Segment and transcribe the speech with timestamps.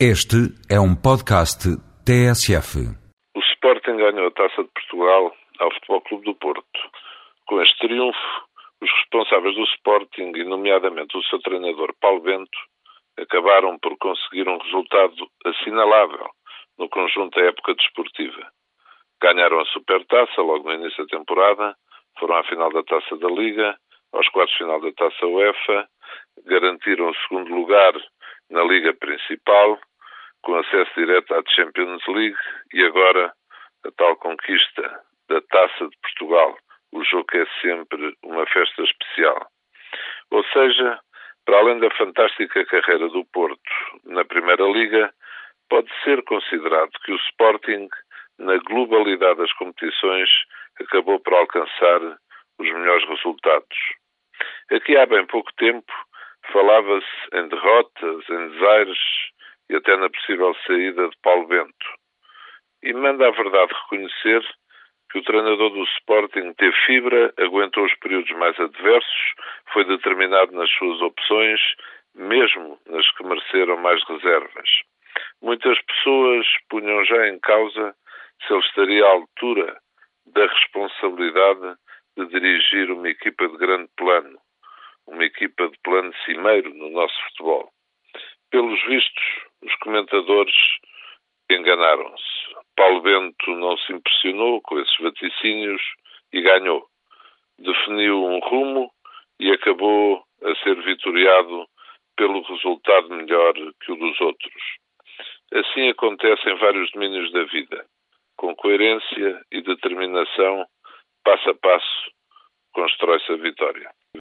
[0.00, 1.70] Este é um podcast
[2.02, 2.82] TSF.
[3.30, 6.80] O Sporting ganhou a Taça de Portugal ao Futebol Clube do Porto.
[7.46, 8.18] Com este triunfo,
[8.82, 12.58] os responsáveis do Sporting, e nomeadamente o seu treinador Paulo Bento,
[13.16, 16.26] acabaram por conseguir um resultado assinalável
[16.76, 18.50] no conjunto da época desportiva.
[19.22, 21.76] Ganharam a Supertaça logo no início da temporada,
[22.18, 23.78] foram à final da Taça da Liga,
[24.12, 25.88] aos quartos final da Taça UEFA,
[26.44, 27.94] garantiram o segundo lugar
[28.50, 28.92] na Liga
[30.42, 32.36] Com acesso direto à Champions League
[32.72, 33.32] e agora
[33.84, 34.82] a tal conquista
[35.28, 36.58] da Taça de Portugal,
[36.92, 39.46] o jogo é sempre uma festa especial.
[40.30, 41.00] Ou seja,
[41.44, 43.60] para além da fantástica carreira do Porto
[44.04, 45.12] na Primeira Liga,
[45.68, 47.88] pode ser considerado que o Sporting,
[48.38, 50.28] na globalidade das competições,
[50.80, 52.00] acabou por alcançar
[52.58, 53.78] os melhores resultados.
[54.70, 55.92] Aqui há bem pouco tempo
[56.54, 58.98] falava-se em derrotas, em desaires
[59.68, 61.86] e até na possível saída de Paulo Bento.
[62.84, 64.40] E manda a verdade reconhecer
[65.10, 69.34] que o treinador do Sporting teve fibra, aguentou os períodos mais adversos,
[69.72, 71.60] foi determinado nas suas opções,
[72.14, 74.70] mesmo nas que mereceram mais reservas.
[75.42, 77.96] Muitas pessoas punham já em causa
[78.46, 79.76] se ele estaria à altura
[80.26, 81.76] da responsabilidade
[82.16, 84.38] de dirigir uma equipa de grande plano,
[85.06, 87.70] uma equipa de plano cimeiro no nosso futebol.
[88.50, 89.24] Pelos vistos,
[89.62, 90.54] os comentadores
[91.50, 92.54] enganaram-se.
[92.76, 95.82] Paulo Bento não se impressionou com esses vaticínios
[96.32, 96.86] e ganhou.
[97.58, 98.90] Definiu um rumo
[99.38, 101.66] e acabou a ser vitoriado
[102.16, 104.62] pelo resultado melhor que o dos outros.
[105.52, 107.86] Assim acontece em vários domínios da vida.
[108.36, 110.66] Com coerência e determinação,
[111.24, 112.10] passo a passo,
[112.72, 113.90] constrói-se a vitória.